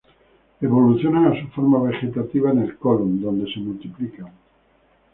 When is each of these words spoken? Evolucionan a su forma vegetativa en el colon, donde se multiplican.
Evolucionan 0.61 1.25
a 1.27 1.39
su 1.39 1.47
forma 1.49 1.79
vegetativa 1.83 2.49
en 2.49 2.63
el 2.63 2.75
colon, 2.79 3.21
donde 3.21 3.45
se 3.53 3.59
multiplican. 3.59 4.31